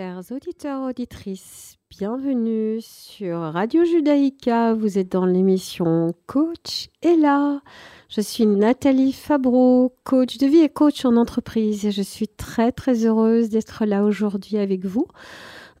[0.00, 4.72] chers auditeurs, auditrices, bienvenue sur Radio Judaïka.
[4.72, 7.60] Vous êtes dans l'émission Coach et là,
[8.08, 12.72] je suis Nathalie Fabreau, coach de vie et coach en entreprise et je suis très
[12.72, 15.06] très heureuse d'être là aujourd'hui avec vous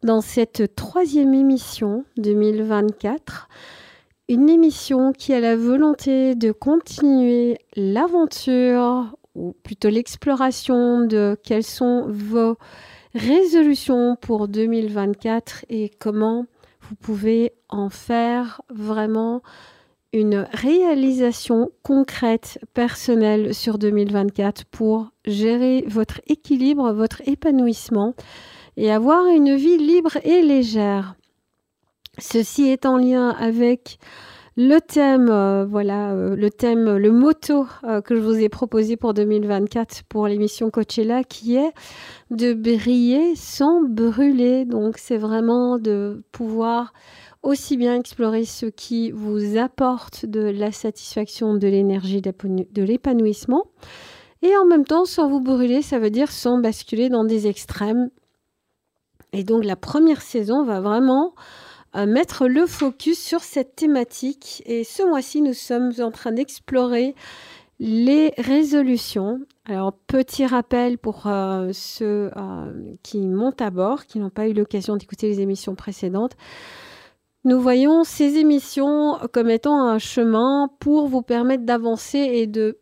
[0.02, 3.48] dans cette troisième émission 2024.
[4.28, 12.04] Une émission qui a la volonté de continuer l'aventure ou plutôt l'exploration de quelles sont
[12.10, 12.58] vos
[13.14, 16.46] résolutions pour 2024 et comment
[16.82, 19.42] vous pouvez en faire vraiment
[20.12, 28.14] une réalisation concrète, personnelle sur 2024 pour gérer votre équilibre, votre épanouissement
[28.76, 31.14] et avoir une vie libre et légère.
[32.18, 33.98] Ceci est en lien avec
[34.62, 38.98] le thème, euh, voilà, euh, le thème, le motto euh, que je vous ai proposé
[38.98, 41.72] pour 2024 pour l'émission Coachella, qui est
[42.30, 44.66] de briller sans brûler.
[44.66, 46.92] Donc, c'est vraiment de pouvoir
[47.42, 53.64] aussi bien explorer ce qui vous apporte de la satisfaction, de l'énergie, de l'épanouissement,
[54.42, 58.10] et en même temps, sans vous brûler, ça veut dire sans basculer dans des extrêmes.
[59.32, 61.32] Et donc, la première saison va vraiment
[61.94, 64.62] mettre le focus sur cette thématique.
[64.66, 67.14] Et ce mois-ci, nous sommes en train d'explorer
[67.80, 69.40] les résolutions.
[69.64, 74.52] Alors, petit rappel pour euh, ceux euh, qui montent à bord, qui n'ont pas eu
[74.52, 76.36] l'occasion d'écouter les émissions précédentes.
[77.44, 82.78] Nous voyons ces émissions comme étant un chemin pour vous permettre d'avancer et de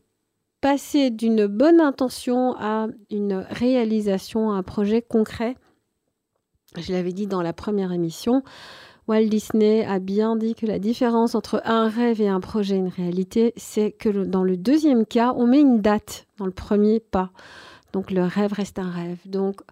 [0.60, 5.56] passer d'une bonne intention à une réalisation, à un projet concret.
[6.76, 8.42] Je l'avais dit dans la première émission,
[9.08, 12.88] Walt Disney a bien dit que la différence entre un rêve et un projet, une
[12.88, 17.30] réalité, c'est que dans le deuxième cas, on met une date dans le premier pas.
[17.94, 19.16] Donc le rêve reste un rêve.
[19.24, 19.62] Donc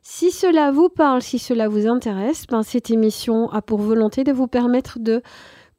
[0.00, 4.32] si cela vous parle, si cela vous intéresse, ben, cette émission a pour volonté de
[4.32, 5.20] vous permettre de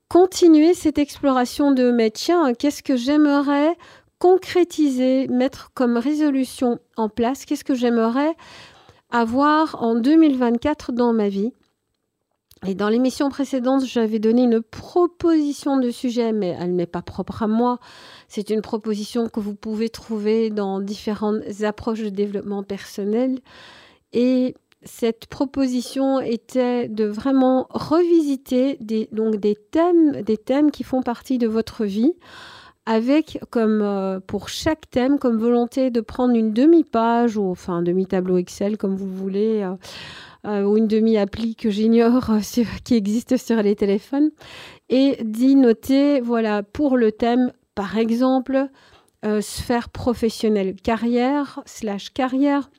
[0.10, 3.76] continuer cette exploration de mais tiens, qu'est-ce que j'aimerais
[4.20, 8.36] concrétiser, mettre comme résolution en place, qu'est-ce que j'aimerais
[9.10, 11.54] avoir en 2024 dans ma vie?
[12.66, 17.44] Et dans l'émission précédente, j'avais donné une proposition de sujet, mais elle n'est pas propre
[17.44, 17.80] à moi.
[18.28, 23.40] C'est une proposition que vous pouvez trouver dans différentes approches de développement personnel.
[24.14, 31.02] Et cette proposition était de vraiment revisiter des, donc des thèmes, des thèmes qui font
[31.02, 32.14] partie de votre vie,
[32.86, 37.82] avec comme euh, pour chaque thème comme volonté de prendre une demi-page ou enfin un
[37.82, 39.62] demi-tableau Excel comme vous voulez.
[39.62, 39.76] Euh,
[40.46, 44.30] ou une demi-appli que j'ignore euh, qui existe sur les téléphones,
[44.90, 48.68] et d'y noter, voilà, pour le thème, par exemple,
[49.26, 52.70] euh, sphère professionnelle, carrière, slash carrière,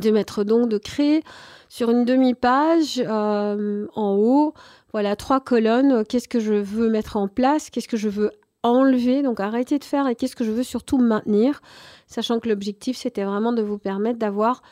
[0.00, 1.22] de mettre donc, de créer
[1.68, 4.54] sur une demi-page en haut,
[4.92, 8.30] voilà, trois colonnes, qu'est-ce que je veux mettre en place, qu'est-ce que je veux
[8.64, 11.60] enlever, donc arrêter de faire et qu'est-ce que je veux surtout maintenir,
[12.06, 14.62] sachant que l'objectif c'était vraiment de vous permettre d'avoir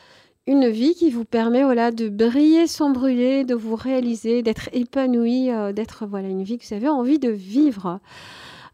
[0.45, 5.49] une vie qui vous permet voilà, de briller sans brûler, de vous réaliser, d'être épanoui,
[5.49, 7.99] euh, d'être voilà, une vie que vous avez envie de vivre.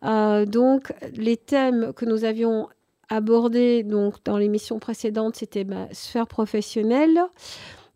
[0.04, 2.70] Euh, donc, les thèmes que nous avions
[3.10, 7.20] abordés donc, dans l'émission précédente, c'était bah, sphère professionnelle,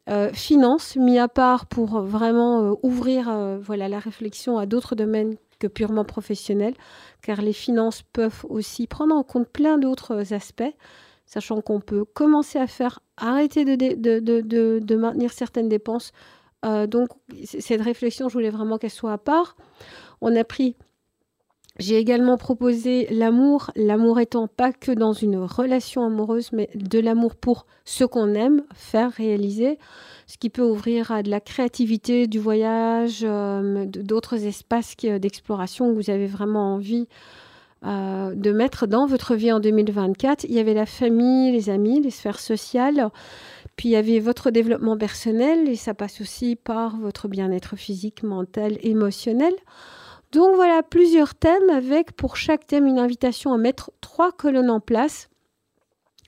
[0.10, 5.68] euh, finance, mis à part pour vraiment ouvrir voilà, la réflexion à d'autres domaines que
[5.68, 6.74] purement professionnels,
[7.22, 10.74] car les finances peuvent aussi prendre en compte plein d'autres aspects
[11.26, 16.12] sachant qu'on peut commencer à faire arrêter de, de, maintenir certaines dépenses.
[16.66, 17.10] Euh, donc,
[17.44, 19.56] cette réflexion, je voulais vraiment qu'elle soit à part.
[20.22, 20.76] On a pris
[21.80, 27.36] j'ai également proposé l'amour, l'amour étant pas que dans une relation amoureuse, mais de l'amour
[27.36, 29.80] pour ce qu'on aime faire réaliser,
[30.28, 35.96] ce qui peut ouvrir à de la créativité, du voyage, euh, d'autres espaces d'exploration où
[35.96, 37.08] vous avez vraiment envie
[37.86, 40.46] euh, de mettre dans votre vie en 2024.
[40.46, 43.10] Il y avait la famille, les amis, les sphères sociales,
[43.76, 48.24] puis il y avait votre développement personnel, et ça passe aussi par votre bien-être physique,
[48.24, 49.54] mental, émotionnel.
[50.32, 54.80] Donc voilà, plusieurs thèmes avec pour chaque thème une invitation à mettre trois colonnes en
[54.80, 55.30] place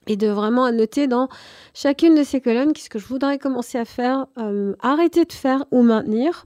[0.08, 1.28] et de vraiment noter dans
[1.74, 5.66] chacune de ces colonnes qu'est-ce que je voudrais commencer à faire, euh, arrêter de faire
[5.72, 6.46] ou maintenir.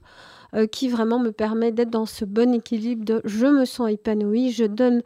[0.54, 4.50] Euh, qui vraiment me permet d'être dans ce bon équilibre de je me sens épanouie,
[4.50, 5.02] je donne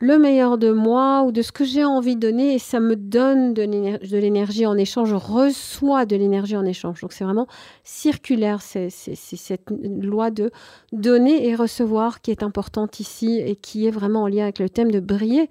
[0.00, 2.96] le meilleur de moi ou de ce que j'ai envie de donner et ça me
[2.96, 7.00] donne de l'énergie en échange, je reçois de l'énergie en échange.
[7.00, 7.46] Donc c'est vraiment
[7.84, 10.50] circulaire, c'est cette loi de
[10.90, 14.68] donner et recevoir qui est importante ici et qui est vraiment en lien avec le
[14.68, 15.48] thème de briller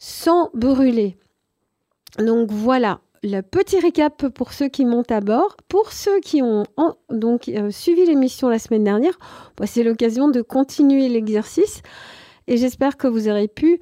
[0.00, 1.16] sans brûler.
[2.18, 5.56] Donc voilà, le petit récap pour ceux qui montent à bord.
[5.68, 6.64] Pour ceux qui ont
[7.10, 9.18] donc euh, suivi l'émission la semaine dernière,
[9.64, 11.82] c'est l'occasion de continuer l'exercice.
[12.46, 13.80] Et j'espère que vous aurez pu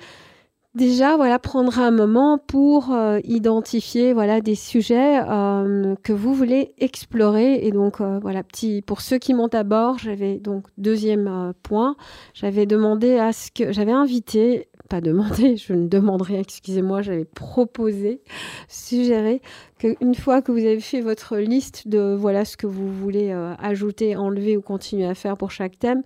[0.74, 6.74] déjà voilà prendre un moment pour euh, identifier voilà des sujets euh, que vous voulez
[6.78, 7.66] explorer.
[7.66, 11.96] Et donc voilà petit pour ceux qui montent à bord j'avais donc deuxième point.
[12.34, 18.20] J'avais demandé à ce que j'avais invité pas demandé, je ne demanderai, excusez-moi, j'avais proposé,
[18.68, 19.42] suggéré
[19.78, 23.54] qu'une fois que vous avez fait votre liste de voilà ce que vous voulez euh,
[23.58, 26.02] ajouter, enlever ou continuer à faire pour chaque thème,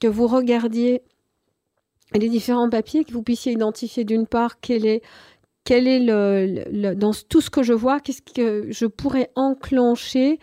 [0.00, 1.02] que vous regardiez
[2.14, 5.02] les différents papiers, que vous puissiez identifier d'une part quel est
[5.64, 10.38] quel est le, dans tout ce que je vois, qu'est-ce que je pourrais enclencher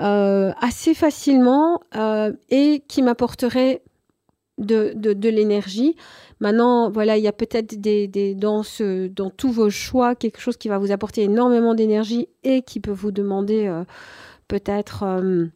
[0.00, 3.82] euh, assez facilement euh, et qui m'apporterait
[4.58, 5.96] de, de l'énergie.
[6.40, 10.56] Maintenant, voilà, il y a peut-être des, dans, ce, dans tous vos choix quelque chose
[10.56, 13.84] qui va vous apporter énormément d'énergie et qui peut vous demander euh,
[14.46, 15.46] peut-être euh,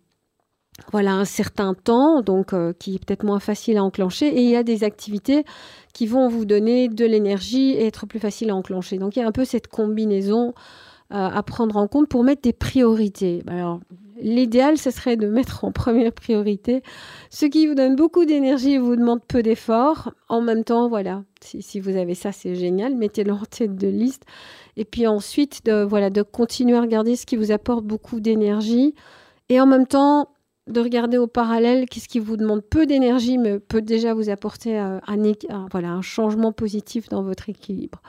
[0.90, 4.26] voilà, un certain temps, donc euh, qui est peut-être moins facile à enclencher.
[4.26, 5.44] Et il y a des activités
[5.92, 8.98] qui vont vous donner de l'énergie et être plus facile à enclencher.
[8.98, 10.52] Donc il y a un peu cette combinaison
[11.12, 13.42] à prendre en compte pour mettre des priorités.
[13.46, 13.80] Alors,
[14.22, 16.82] l'idéal, ce serait de mettre en première priorité
[17.30, 20.12] ce qui vous donne beaucoup d'énergie et vous demande peu d'efforts.
[20.28, 24.24] En même temps, voilà, si, vous avez ça, c'est génial, mettez-le en tête de liste.
[24.76, 28.94] Et puis ensuite, de, voilà, de continuer à regarder ce qui vous apporte beaucoup d'énergie.
[29.48, 30.28] Et en même temps,
[30.68, 34.78] de regarder au parallèle qu'est-ce qui vous demande peu d'énergie, mais peut déjà vous apporter
[34.78, 38.00] euh, un, voilà, un changement positif dans votre équilibre.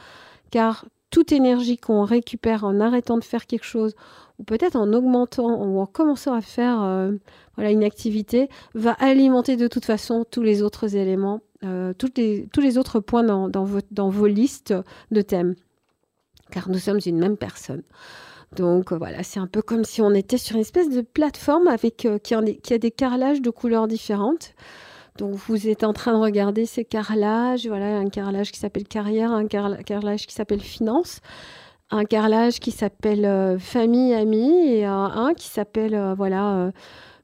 [0.51, 3.93] Car toute énergie qu'on récupère en arrêtant de faire quelque chose,
[4.39, 7.11] ou peut-être en augmentant ou en commençant à faire euh,
[7.53, 12.77] voilà, une activité, va alimenter de toute façon tous les autres éléments, euh, tous, les,
[12.79, 14.73] autres points dans, vos listes
[15.11, 15.53] de thèmes.
[16.49, 17.83] Car nous sommes une même personne.
[18.55, 21.67] Donc euh, voilà, c'est un peu comme si on était sur une espèce de plateforme
[21.67, 24.55] avec, qui a des carrelages de couleurs différentes.
[25.17, 29.31] Donc vous êtes en train de regarder ces carrelages, voilà, un carrelage qui s'appelle carrière,
[29.31, 31.19] un carrelage qui s'appelle finance,
[31.91, 36.71] un carrelage qui s'appelle euh, famille, amis, et un qui s'appelle euh, voilà euh,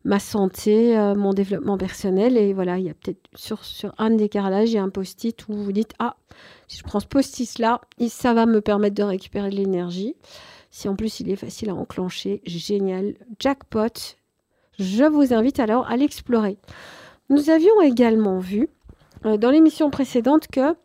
[0.06, 2.38] ma santé, mon développement personnel.
[2.38, 4.90] Et voilà, il y a peut-être sur, sur un des carrelages, il y a un
[4.90, 6.16] post-it où vous dites Ah,
[6.68, 10.16] si je prends ce post-it là, ça va me permettre de récupérer de l'énergie.
[10.72, 14.16] Si en plus il est facile à enclencher, génial, jackpot.
[14.78, 16.58] Je vous invite alors à l'explorer.
[17.30, 18.70] Nous avions également vu
[19.26, 20.76] euh, dans l'émission précédente que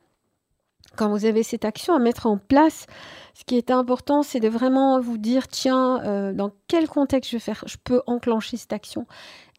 [0.96, 2.86] quand vous avez cette action à mettre en place,
[3.34, 7.76] ce qui est important, c'est de vraiment vous dire, tiens, euh, dans quel contexte je,
[7.82, 9.06] peux enclencher cette action,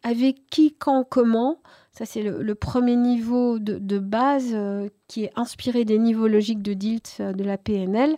[0.02, 1.58] avec qui, quand, comment.
[1.96, 6.74] Ça, c'est le, premier niveau de, base euh, qui est inspiré des niveaux logiques de
[6.74, 8.16] DILT de la PNL.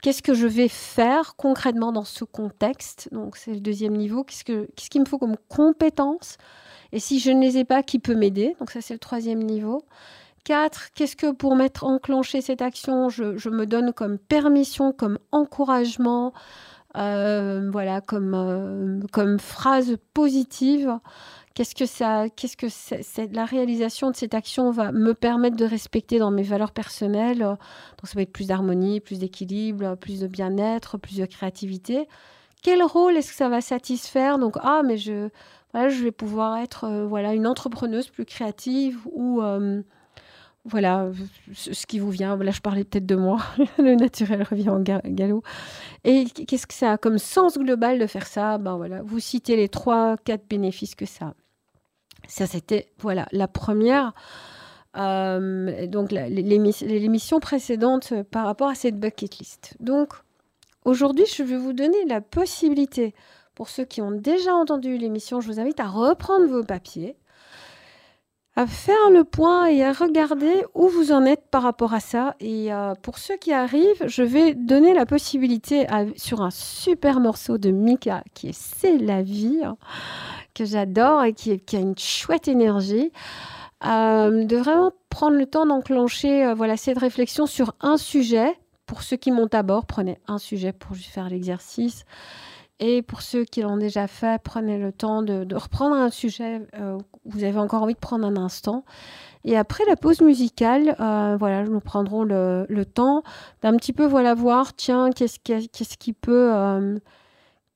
[0.00, 3.08] Qu'est-ce que je vais faire concrètement dans ce contexte?
[3.10, 4.22] Donc, c'est le deuxième niveau.
[4.22, 4.44] Qu'est-ce
[4.90, 6.36] qu'il me faut comme compétence?
[6.92, 8.54] Et si je ne les ai pas, qui peut m'aider?
[8.60, 9.82] Donc ça, c'est le troisième niveau.
[10.44, 16.32] Quatre, qu'est-ce que pour mettre enclencher cette action, je, me donne comme permission, comme encouragement,
[16.96, 21.00] euh, voilà, comme, euh, comme phrase positive
[21.56, 26.18] Qu'est-ce que ça, qu'est-ce que la réalisation de cette action va me permettre de respecter
[26.18, 30.98] dans mes valeurs personnelles Donc ça va être plus d'harmonie, plus d'équilibre, plus de bien-être,
[30.98, 32.08] plus de créativité.
[32.62, 34.38] Quel rôle est-ce que ça va satisfaire?
[34.38, 35.30] Donc ah mais je
[35.88, 39.82] je vais pouvoir être euh, voilà, une entrepreneuse plus créative ou euh,
[40.66, 41.10] voilà
[41.54, 42.36] ce qui vous vient.
[42.36, 43.38] Là, je parlais peut-être de moi.
[43.78, 45.42] le naturel revient en galop.
[46.04, 48.58] Et qu'est-ce que ça a comme sens global de faire ça?
[48.58, 51.26] Ben voilà, vous citez les trois, quatre bénéfices que ça.
[51.26, 51.45] A.
[52.28, 54.12] Ça, c'était voilà la première.
[54.96, 59.76] Euh, donc l'émission précédente par rapport à cette bucket list.
[59.78, 60.14] Donc
[60.84, 63.14] aujourd'hui, je vais vous donner la possibilité
[63.56, 67.16] pour ceux qui ont déjà entendu l'émission, je vous invite à reprendre vos papiers,
[68.54, 72.36] à faire le point et à regarder où vous en êtes par rapport à ça.
[72.40, 77.58] Et euh, pour ceux qui arrivent, je vais donner la possibilité sur un super morceau
[77.58, 79.76] de Mika qui est C'est la vie, hein,
[80.56, 83.12] que j'adore et qui, a une chouette énergie.
[83.84, 88.58] Euh, de vraiment prendre le temps d'enclencher euh, voilà, cette réflexion sur un sujet.
[88.86, 92.04] Pour ceux qui montent à bord, prenez un sujet pour faire l'exercice.
[92.78, 96.98] Et pour ceux qui l'ont déjà fait, prenez le temps de, reprendre un sujet euh,
[97.24, 98.84] où vous avez encore envie de prendre un instant.
[99.44, 103.22] Et après la pause musicale, euh, voilà, nous prendrons le, temps
[103.62, 106.98] d'un petit peu voilà voir, tiens, qu'est-ce qui peut, euh,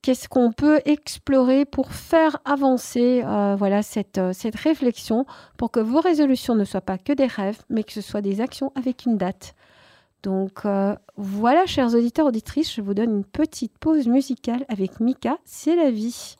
[0.01, 3.23] qu'est-ce qu'on peut explorer pour faire avancer,
[3.57, 5.25] voilà cette cette réflexion,
[5.57, 8.41] pour que vos résolutions ne soient pas que des rêves, mais que ce soit des
[8.41, 9.55] actions avec une date
[10.23, 15.37] Donc euh, voilà, chers auditeurs, auditrices, je vous donne une petite pause musicale avec Mika,
[15.45, 16.35] c'est la vie.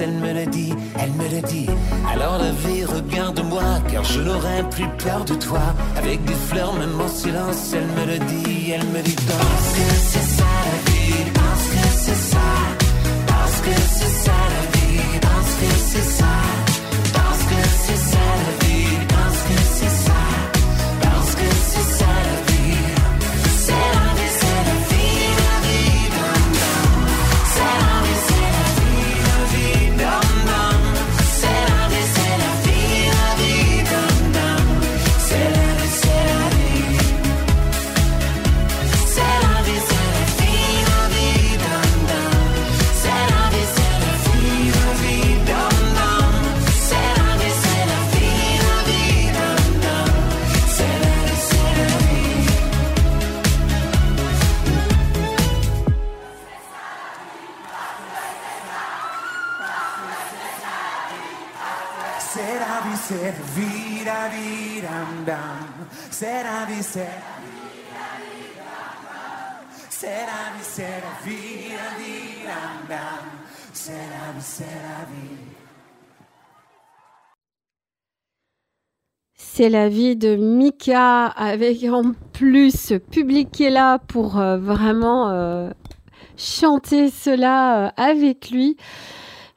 [0.00, 1.68] Elle me le dit, elle me le dit.
[2.12, 5.60] Alors la vie, regarde-moi, car je n'aurai plus peur de toi.
[5.96, 9.14] Avec des fleurs, même en silence, elle me le dit, elle me dit.
[9.14, 10.53] Que c'est ça
[74.44, 74.64] c'est
[79.70, 80.16] la vie.
[80.16, 85.70] De Mika avec en plus ce public qui là pour euh, vraiment euh,
[86.36, 88.76] chanter cela euh, avec lui.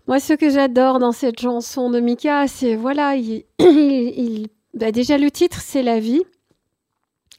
[0.08, 3.66] Moi, ce que j'adore dans cette chanson de Mika, c'est voilà, il, il-
[4.18, 6.24] il- bah, déjà le titre, c'est la vie.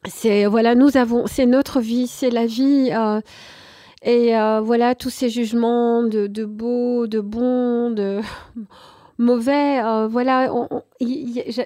[0.07, 2.91] C'est voilà, nous avons, c'est notre vie, c'est la vie.
[4.03, 8.21] Et euh, voilà, tous ces jugements de, beau, de bon, de
[9.19, 9.81] mauvais.
[10.09, 10.53] voilà,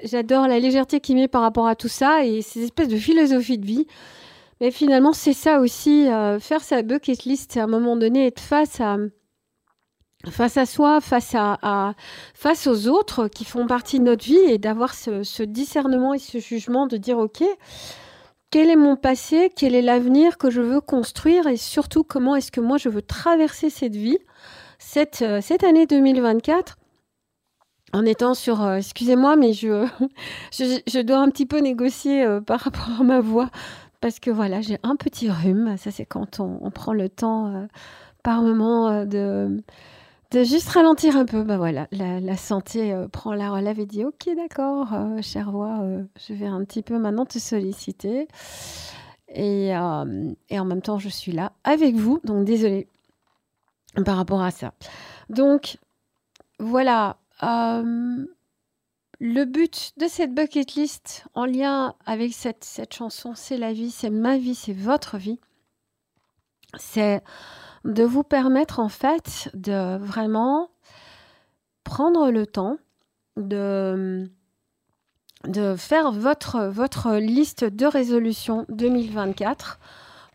[0.05, 3.59] j'adore la légèreté qu'il met par rapport à tout ça et ces espèces de philosophie
[3.59, 3.87] de vie.
[4.63, 8.39] Mais finalement, c'est ça aussi, euh, faire sa bucket list, à un moment donné être
[8.39, 8.97] face à,
[10.31, 11.95] face à soi, face, à,
[12.33, 16.39] face aux autres qui font partie de notre vie et d'avoir ce discernement et ce
[16.39, 17.43] jugement de dire, OK,
[18.53, 22.53] quel est mon passé, quel est l'avenir que je veux construire et surtout comment est-ce
[22.53, 24.19] que moi je veux traverser cette vie,
[24.79, 26.77] cette, euh, année 2024
[27.95, 29.89] en étant sur, euh, excusez-moi, mais je,
[30.53, 33.49] je, dois un petit peu négocier euh, par rapport à ma voix
[34.03, 35.77] parce que voilà, j'ai un petit rhume.
[35.79, 37.69] Ça, c'est quand on, prend le temps
[38.23, 39.63] par moment de,
[40.33, 41.43] de juste ralentir un peu.
[41.43, 44.89] Bah voilà, la, santé euh, prend la relève et dit Ok, d'accord,
[45.23, 45.81] chère voix,
[46.27, 48.29] je vais un petit peu maintenant te solliciter.
[49.35, 50.05] Et, et, en
[50.65, 52.21] même temps, je suis là avec vous.
[52.25, 52.87] Donc, désolée
[54.05, 54.75] par rapport à ça.
[55.31, 55.79] Donc,
[56.59, 57.17] voilà.
[59.25, 63.93] Le but de cette bucket list en lien avec cette, cette chanson, c'est la vie,
[63.93, 65.39] c'est ma vie, c'est votre vie.
[66.77, 67.23] C'est
[67.85, 70.71] de vous permettre en fait de vraiment
[71.85, 72.79] prendre le temps
[73.37, 74.31] de,
[75.77, 79.81] faire votre, votre liste de résolutions 2024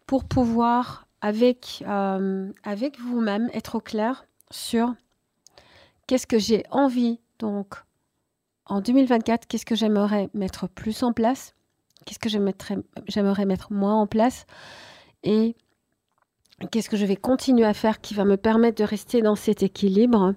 [0.06, 4.94] pour pouvoir avec, euh, avec vous-même être au clair sur
[6.08, 7.76] qu'est-ce que j'ai envie donc
[8.66, 11.54] en 2024, qu'est-ce que j'aimerais mettre plus en place
[12.06, 14.46] Qu'est-ce que j'aimerais mettre moins en place
[15.24, 15.56] Et
[16.72, 19.64] qu'est-ce que je vais continuer à faire qui va me permettre de rester dans cet
[19.64, 20.34] équilibre?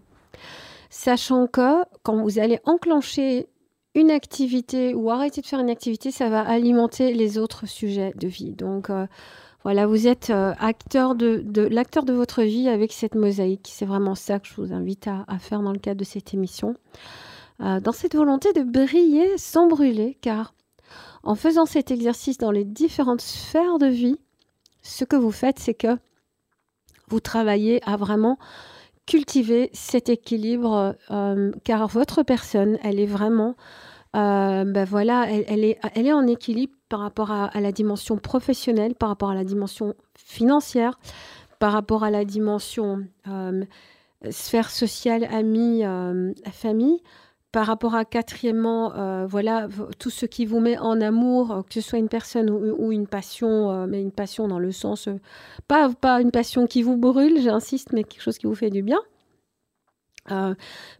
[0.90, 3.48] Sachant que quand vous allez enclencher
[3.94, 8.28] une activité ou arrêter de faire une activité, ça va alimenter les autres sujets de
[8.28, 8.52] vie.
[8.52, 9.06] Donc euh,
[9.64, 13.68] voilà, vous êtes euh, acteur de, l'acteur de votre vie avec cette mosaïque.
[13.72, 16.74] C'est vraiment ça que je vous invite à faire dans le cadre de cette émission.
[17.60, 20.54] Euh, dans cette volonté de briller sans brûler, car
[21.22, 24.16] en faisant cet exercice dans les différentes sphères de vie,
[24.82, 25.98] ce que vous faites, c'est que
[27.10, 28.38] vous travaillez à vraiment
[29.06, 33.56] cultiver cet équilibre, euh, car votre personne, elle est vraiment,
[34.16, 38.94] euh, ben voilà, elle, est, elle est en équilibre par rapport à, la dimension professionnelle,
[38.94, 40.98] par rapport à la dimension financière,
[41.58, 43.04] par rapport à la dimension
[44.30, 45.82] sphère sociale, amis,
[46.52, 47.00] famille,
[47.52, 49.66] par rapport à quatrièmement, euh, voilà,
[49.98, 53.08] tout ce qui vous met en amour, euh, que ce soit une personne ou, une
[53.08, 55.08] passion, euh, mais une passion dans le sens,
[55.66, 59.00] pas, une passion qui vous brûle, j'insiste, mais quelque chose qui vous fait du bien.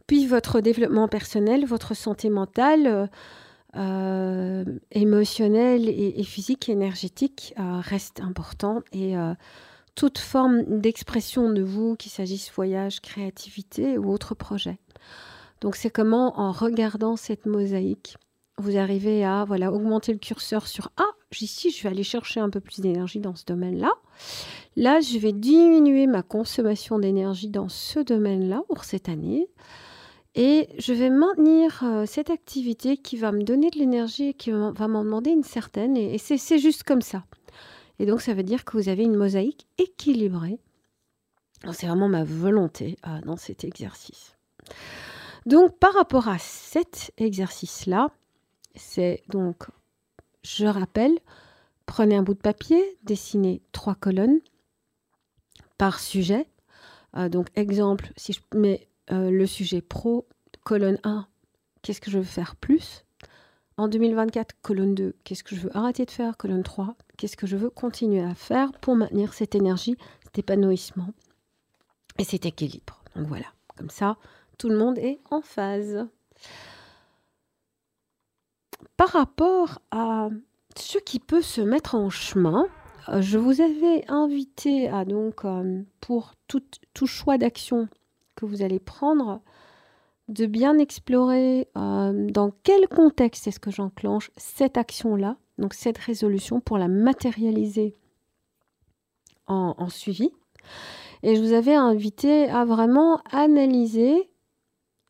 [0.09, 3.09] puis votre développement personnel, votre santé mentale,
[4.91, 9.15] émotionnelle et, physique énergétique reste important et
[9.95, 14.81] toute forme d'expression de vous, qu'il s'agisse voyage, créativité ou autre projet.
[15.61, 18.16] Donc c'est comment en regardant cette mosaïque,
[18.59, 22.51] vous arrivez à voilà augmenter le curseur sur ah ici je vais aller chercher un
[22.51, 23.92] peu plus d'énergie dans ce domaine-là.
[24.77, 29.49] Là je vais diminuer ma consommation d'énergie dans ce domaine-là pour cette année.
[30.37, 34.53] Et je vais maintenir euh, cette activité qui va me donner de l'énergie et qui
[34.53, 35.96] va m'en demander une certaine.
[35.96, 37.25] Et, c'est juste comme ça.
[37.99, 40.61] Et donc ça veut dire que vous avez une mosaïque équilibrée.
[41.73, 44.37] C'est vraiment ma volonté euh, dans cet exercice.
[45.46, 48.11] Donc par rapport à cet exercice-là,
[48.74, 49.64] c'est donc,
[50.42, 51.18] je rappelle,
[51.87, 54.40] prenez un bout de papier, dessinez trois colonnes
[55.79, 56.46] par sujet.
[57.16, 60.29] Euh, donc exemple, si je mets euh, le sujet pro,
[60.62, 61.26] colonne 1,
[61.83, 63.05] qu'est-ce que je veux faire plus?
[63.76, 66.37] En 2024, colonne 2, qu'est-ce que je veux arrêter de faire?
[66.37, 71.09] Colonne 3, qu'est-ce que je veux continuer à faire pour maintenir cette énergie, cet épanouissement
[72.18, 73.03] et cet équilibre?
[73.16, 74.18] Donc voilà, comme ça,
[74.61, 76.07] tout le monde est en phase.
[78.99, 80.29] Par rapport à
[80.77, 82.66] ce qui peut se mettre en chemin,
[83.09, 87.88] euh, je vous avais invité à donc euh, pour tout, tout choix d'action
[88.37, 89.40] que vous allez prendre,
[90.29, 96.61] de bien explorer euh, dans quel contexte est-ce que j'enclenche cette action-là, donc cette résolution
[96.61, 97.96] pour la matérialiser
[99.46, 100.31] en, en, suivi.
[101.23, 104.30] Et je vous avais invité à vraiment analyser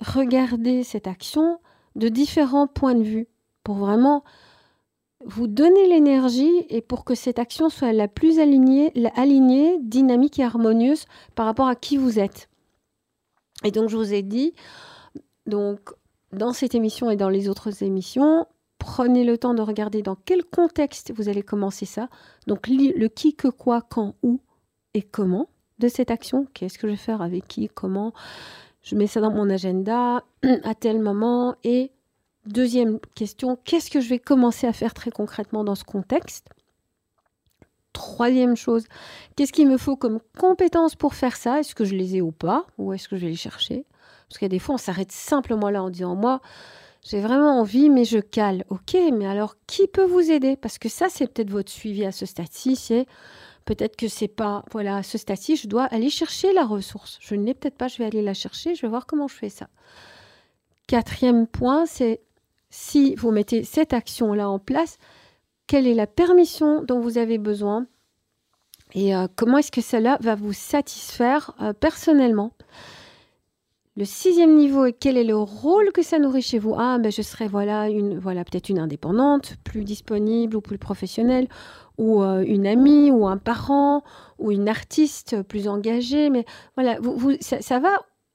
[0.00, 1.58] regarder cette action
[1.96, 3.28] de différents points de vue
[3.64, 4.24] pour vraiment
[5.24, 10.44] vous donner l'énergie et pour que cette action soit la plus alignée, alignée, dynamique et
[10.44, 12.48] harmonieuse par rapport à qui vous êtes.
[13.64, 14.54] Et donc je vous ai dit,
[15.46, 15.90] donc
[16.32, 18.46] dans cette émission et dans les autres émissions,
[18.78, 22.08] prenez le temps de regarder dans quel contexte vous allez commencer ça.
[22.46, 24.40] Donc le qui, que, quoi, quand, où
[24.94, 26.46] et comment de cette action.
[26.54, 28.12] Qu'est-ce que je vais faire avec qui, comment
[28.82, 30.24] je mets ça dans mon agenda
[30.64, 31.56] à tel moment.
[31.64, 31.90] Et
[32.46, 36.48] deuxième question, qu'est-ce que je vais commencer à faire très concrètement dans ce contexte?
[37.92, 38.86] Troisième chose,
[39.36, 41.58] qu'est-ce qu'il me faut comme compétences pour faire ça?
[41.58, 42.64] Est-ce que je les ai ou pas?
[42.78, 43.84] Ou est-ce que je vais les chercher?
[44.28, 46.40] Parce qu'il y a des fois, on s'arrête simplement là en disant, moi,
[47.02, 48.64] j'ai vraiment envie, mais je cale.
[48.68, 50.56] Ok, mais alors qui peut vous aider?
[50.56, 53.06] Parce que ça, c'est peut-être votre suivi à ce stade-ci, c'est
[53.64, 57.18] Peut-être que c'est pas, voilà, à ce stade-ci, je dois aller chercher la ressource.
[57.20, 59.34] Je ne l'ai peut-être pas, je vais aller la chercher, je vais voir comment je
[59.34, 59.68] fais ça.
[60.86, 62.20] Quatrième point, c'est
[62.70, 64.98] si vous mettez cette action-là en place,
[65.66, 67.86] quelle est la permission dont vous avez besoin
[68.92, 72.52] et euh, comment est-ce que cela va vous satisfaire euh, personnellement?
[73.96, 76.74] Le sixième niveau quel est le rôle que ça nourrit chez vous?
[76.78, 81.48] Ah, ben je serais voilà voilà peut-être une indépendante, plus disponible ou plus professionnelle,
[82.00, 84.02] ou euh, une amie ou un parent
[84.38, 86.30] ou une artiste plus engagée.
[86.30, 87.90] Mais voilà, vous, ça, ça, va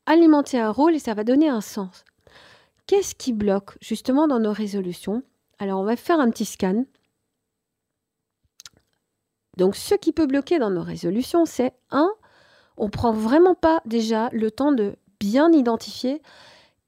[0.06, 2.06] alimenter un rôle et ça va donner un sens.
[2.86, 5.23] Qu'est-ce qui bloque justement dans nos résolutions?
[5.58, 6.86] Alors on va faire un petit scan.
[9.58, 12.12] Donc ce qui peut bloquer dans nos résolutions, c'est un,
[12.78, 16.21] on prend vraiment pas déjà le temps de bien identifier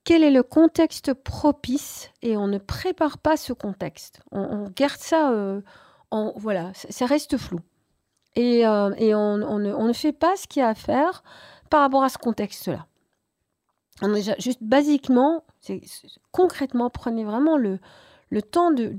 [0.04, 4.22] quel est le contexte propice et on ne prépare pas ce contexte.
[4.32, 5.62] On, garde ça, euh,
[6.12, 7.60] voilà, ça reste flou.
[8.36, 11.24] Et, euh, et on, ne, on, ne, fait pas ce qu'il y a à faire
[11.70, 12.86] par rapport à ce contexte-là.
[14.38, 15.44] Juste basiquement,
[16.32, 17.80] concrètement, prenez vraiment le,
[18.30, 18.94] le temps de,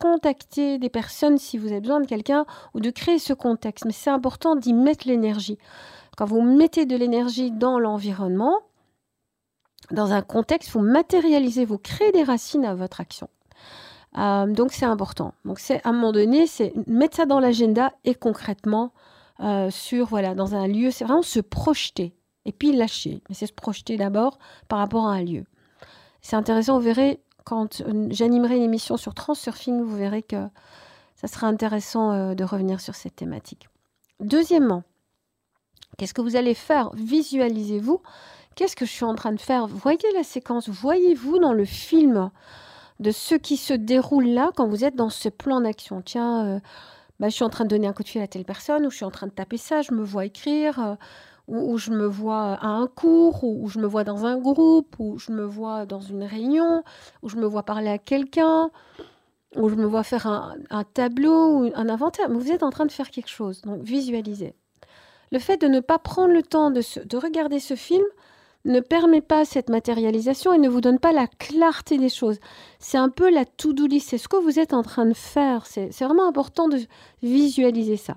[0.00, 3.84] contacter des personnes si vous avez besoin de quelqu'un ou de créer ce contexte.
[3.84, 5.58] Mais c'est important d'y mettre l'énergie.
[6.16, 8.60] Quand vous mettez de l'énergie dans l'environnement,
[9.90, 13.28] dans un contexte, vous matérialisez, vous créez des racines à votre action.
[14.18, 15.34] Euh, donc c'est important.
[15.44, 18.92] Donc c'est à un moment donné, c'est mettre ça dans l'agenda et concrètement
[19.40, 23.22] euh, sur voilà dans un lieu, c'est vraiment se projeter et puis lâcher.
[23.28, 25.44] Mais c'est se projeter d'abord par rapport à un lieu.
[26.22, 30.48] C'est intéressant, vous verrez quand euh, j'animerai une émission sur Transurfing, vous verrez que
[31.14, 33.68] ça sera intéressant de revenir sur cette thématique.
[34.20, 34.84] Deuxièmement,
[35.98, 36.90] qu'est-ce que vous allez faire?
[36.94, 38.00] Visualisez-vous.
[38.54, 39.66] Qu'est-ce que je suis en train de faire?
[39.66, 42.30] Voyez la séquence, voyez-vous dans le film
[43.00, 46.02] de ce qui se déroule là quand vous êtes dans ce plan d'action.
[46.02, 46.60] Tiens, euh,
[47.18, 48.90] bah, je suis en train de donner un coup de fil à telle personne ou
[48.90, 50.96] je suis en train de taper ça, je me vois écrire
[51.50, 55.18] où, je me vois à un cours, où, je me vois dans un groupe, où
[55.18, 56.84] je me vois dans une réunion,
[57.22, 58.70] où je me vois parler à quelqu'un,
[59.56, 62.30] où je me vois faire un, tableau ou un inventaire.
[62.30, 64.54] Vous êtes en train de faire quelque chose, donc visualisez.
[65.32, 68.04] Le fait de ne pas prendre le temps de regarder ce film
[68.64, 72.38] ne permet pas cette matérialisation et ne vous donne pas la clarté des choses.
[72.78, 75.66] C'est un peu la to-do list, c'est ce que vous êtes en train de faire.
[75.66, 76.78] C'est vraiment important de
[77.22, 78.16] visualiser ça.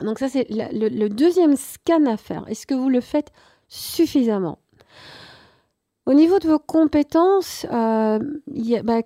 [0.00, 2.44] Donc ça, c'est le, deuxième scan à faire.
[2.48, 3.32] Est-ce que vous le faites
[3.68, 4.58] suffisamment?
[6.06, 8.18] Au niveau de vos compétences, euh,
[8.82, 9.02] bah,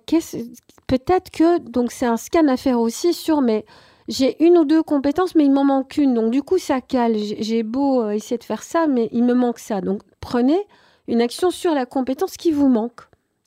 [0.87, 3.65] peut-être que donc c'est un scan à faire aussi sur mais
[4.07, 6.13] j'ai une ou deux compétences, mais il m'en manque une.
[6.13, 7.15] Donc du coup, ça cale.
[7.17, 9.81] J'ai beau euh, essayer de faire ça, mais il me manque ça.
[9.81, 10.59] Donc prenez
[11.07, 13.01] une action sur la compétence qui vous manque.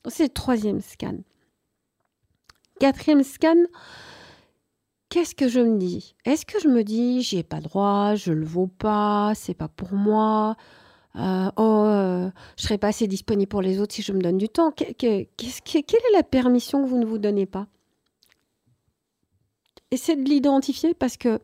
[0.07, 1.17] C'est le troisième scan.
[2.79, 3.57] Quatrième scan,
[5.09, 6.15] qu'est-ce que je me dis?
[6.25, 9.67] Est-ce que je me dis, j'y ai pas droit, je le vaux pas, c'est pas
[9.67, 10.55] pour moi
[11.17, 14.37] euh, oh, euh, je serai pas assez disponible pour les autres si je me donne
[14.37, 14.71] du temps?
[14.71, 17.67] quelle est la permission que vous ne vous donnez pas?
[19.91, 21.39] Essayez de l'identifier parce que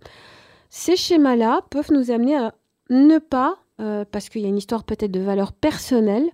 [0.69, 2.53] ces schémas-là peuvent nous amener à
[2.89, 6.29] ne pas, euh, parce qu'il y a une histoire peut-être de valeur personnelle,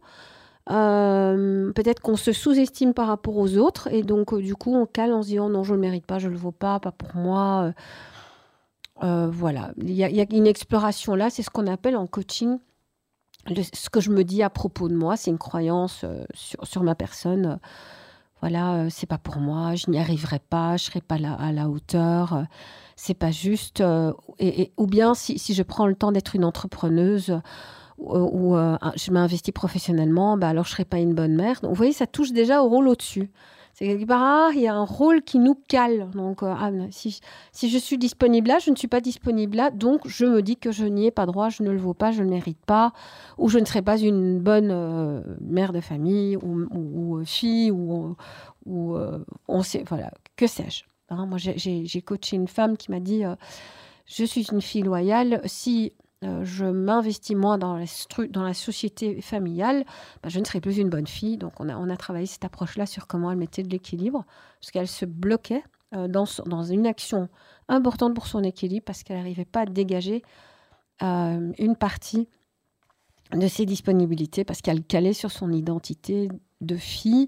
[0.72, 4.86] euh, peut-être qu'on se sous-estime par rapport aux autres et donc euh, du coup on
[4.86, 6.80] cale en se disant non je ne le mérite pas, je ne le vaux pas,
[6.80, 7.74] pas pour moi.
[9.02, 12.60] Voilà, il y, a une exploration là, c'est ce qu'on appelle en coaching
[13.48, 17.60] ce que je me dis à propos de moi, c'est une croyance sur, ma personne.
[18.44, 21.70] Voilà, c'est pas pour moi, je n'y arriverai pas, je serai pas là, à la
[21.70, 22.46] hauteur,
[22.98, 23.82] c'est pas juste.
[24.38, 27.40] Et, ou bien si, je prends le temps d'être une entrepreneuse,
[28.00, 31.62] ou euh, je m'investis professionnellement, bah alors je serai pas une bonne mère.
[31.62, 33.32] Donc, vous voyez, ça touche déjà au rôle au-dessus.
[34.10, 36.10] Ah, il y a un rôle qui nous cale.
[36.12, 37.20] Donc, euh, ah, si,
[37.70, 40.72] je suis disponible là, je ne suis pas disponible là, donc je me dis que
[40.72, 42.94] je n'y ai pas droit, je ne le vaux pas, je ne le mérite pas,
[43.38, 48.16] ou je ne serai pas une bonne euh, mère de famille, ou, ou, fille, ou,
[48.66, 50.84] on sait, voilà, que sais-je.
[51.10, 53.24] Hein, moi, j'ai coaché une femme qui m'a dit,
[54.06, 56.03] je suis une fille loyale, si euh,
[56.44, 59.86] je m'investis moins dans la, société familiale,
[60.22, 61.38] bah, je ne serai plus une bonne fille.
[61.38, 64.26] Donc on a, travaillé cette approche-là sur comment elle mettait de l'équilibre,
[64.60, 65.64] parce qu'elle se bloquait
[65.96, 67.30] euh, dans, dans, une action
[67.68, 70.24] importante pour son équilibre, parce qu'elle n'arrivait pas à dégager
[71.02, 72.28] euh, une partie
[73.32, 76.30] de ses disponibilités, parce qu'elle calait sur son identité
[76.62, 77.28] de fille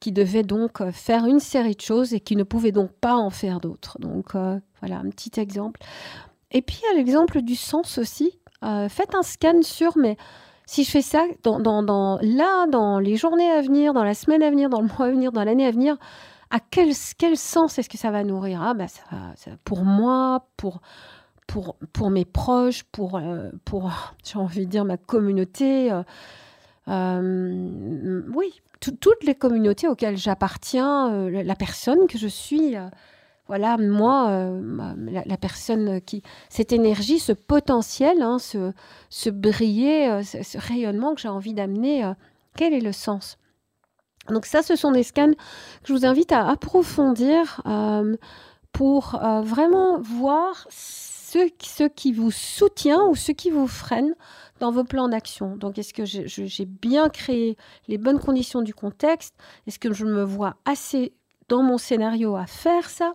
[0.00, 3.30] qui devait donc faire une série de choses et qui ne pouvait donc pas en
[3.30, 3.98] faire d'autres.
[4.00, 5.80] Donc voilà un petit exemple.
[6.52, 10.16] Et puis, à l'exemple du sens aussi, euh, faites un scan sur, mais
[10.66, 14.68] si je fais ça là, dans les journées à venir, dans la semaine à venir,
[14.68, 15.96] dans le mois à venir, dans l'année à venir,
[16.50, 18.60] à quel, quel sens est-ce que ça va nourrir?
[18.62, 18.86] Ah, bah,
[19.64, 20.80] Pour moi, pour,
[21.46, 23.90] pour, pour mes proches, pour, euh, pour
[24.24, 25.90] j'ai envie de dire, ma communauté.
[26.88, 32.76] euh, oui, toutes les communautés auxquelles j'appartiens, la personne que je suis,
[33.52, 34.50] voilà, moi,
[35.26, 41.52] la, personne qui, cette énergie, ce potentiel, hein, ce, briller, ce, rayonnement que j'ai envie
[41.52, 42.10] d'amener,
[42.56, 43.36] quel est le sens?
[44.30, 45.36] Donc ça, ce sont des scans que
[45.84, 47.60] je vous invite à approfondir
[48.72, 54.14] pour vraiment voir ce, ce qui vous soutient ou ce qui vous freine
[54.60, 55.56] dans vos plans d'action.
[55.56, 59.34] Donc, est-ce que j'ai bien créé les bonnes conditions du contexte?
[59.66, 61.12] Est-ce que je me vois assez
[61.50, 63.14] dans mon scénario à faire ça?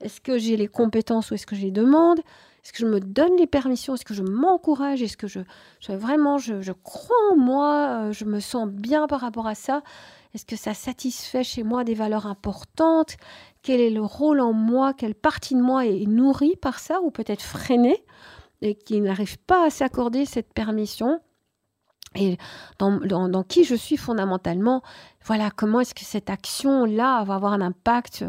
[0.00, 3.00] Est-ce que j'ai les compétences ou est-ce que je les demande Est-ce que je me
[3.00, 3.94] donne les permissions?
[3.94, 5.02] Est-ce que je m'encourage?
[5.02, 5.40] Est-ce que je,
[5.88, 9.82] vraiment, je, je, crois en moi euh, Je me sens bien par rapport à ça?
[10.34, 13.16] Est-ce que ça satisfait chez moi des valeurs importantes?
[13.62, 14.94] Quel est le rôle en moi?
[14.94, 18.04] Quelle partie de moi est nourrie par ça ou peut-être freinée
[18.62, 21.20] et qui n'arrive pas à s'accorder cette permission?
[22.14, 22.36] Et
[22.78, 24.82] dans, qui je suis fondamentalement,
[25.24, 28.24] voilà, comment est-ce que cette action-là va avoir un impact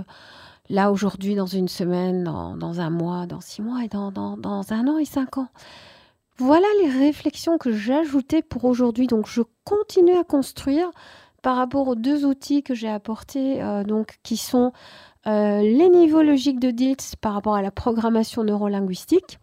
[0.73, 4.97] là aujourd'hui, dans une semaine, dans, un mois, dans six mois et dans, un an
[4.97, 5.47] et cinq ans.
[6.38, 9.05] Voilà les réflexions que j'ajoutais pour aujourd'hui.
[9.05, 10.89] Donc je continue à construire
[11.43, 14.71] par rapport aux deux outils que j'ai apportés, euh, donc qui sont
[15.27, 19.39] euh, les niveaux logiques de DILT par rapport à la programmation neurolinguistique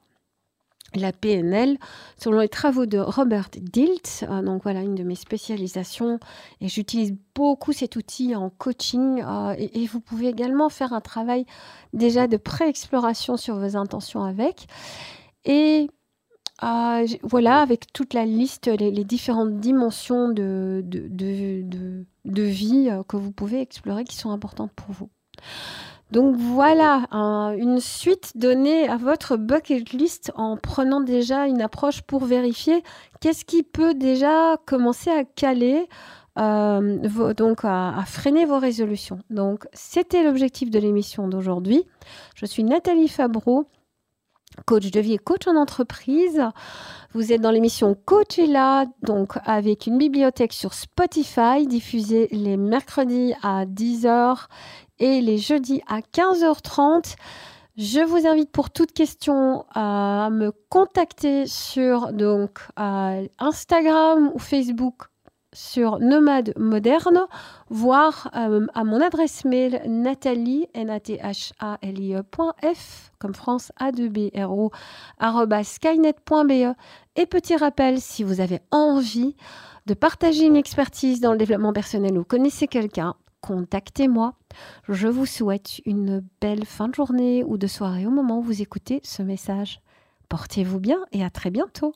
[0.94, 1.78] la PNL,
[2.16, 6.18] selon les travaux de Robert Dilt, euh, donc voilà une de mes spécialisations,
[6.60, 11.46] et j'utilise beaucoup cet outil en coaching, euh, et, vous pouvez également faire un travail
[11.92, 14.66] déjà de pré-exploration sur vos intentions avec,
[15.44, 15.88] et
[16.62, 20.84] euh, voilà, avec toute la liste, les, différentes dimensions de,
[22.24, 25.08] vie que vous pouvez explorer qui sont importantes pour vous.
[26.10, 32.24] Donc voilà, une suite donnée à votre bucket list en prenant déjà une approche pour
[32.24, 32.82] vérifier
[33.20, 35.88] qu'est-ce qui peut déjà commencer à caler,
[36.38, 39.20] euh, donc à, freiner vos résolutions.
[39.30, 41.84] Donc c'était l'objectif de l'émission d'aujourd'hui.
[42.34, 43.66] Je suis Nathalie Fabreau
[44.66, 46.42] coach de vie et coach en entreprise.
[47.12, 53.34] Vous êtes dans l'émission Coach là, donc avec une bibliothèque sur Spotify diffusée les mercredis
[53.42, 54.46] à 10h
[55.00, 57.16] et les jeudis à 15h30.
[57.76, 65.10] Je vous invite pour toute question à me contacter sur donc Instagram ou Facebook
[65.52, 67.26] sur Nomade Moderne,
[67.68, 72.22] voire euh, à mon adresse mail nathalie, n a t h a l i e
[73.18, 74.70] comme France A 2 B R O
[75.62, 76.74] skynet.be.
[77.16, 79.34] Et petit rappel, si vous avez envie
[79.86, 84.34] de partager une expertise dans le développement personnel ou connaissez quelqu'un, contactez-moi.
[84.88, 88.62] Je vous souhaite une belle fin de journée ou de soirée au moment où vous
[88.62, 89.80] écoutez ce message.
[90.28, 91.94] Portez-vous bien et à très bientôt.